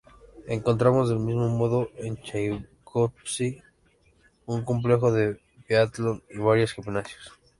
Encontramos 0.47 1.09
del 1.09 1.19
mismo 1.19 1.47
modo 1.49 1.91
en 1.95 2.19
Chaikovski 2.19 3.61
un 4.47 4.63
complejo 4.65 5.11
de 5.11 5.39
biatlón 5.69 6.23
y 6.27 6.39
varios 6.39 6.73
gimnasios. 6.73 7.33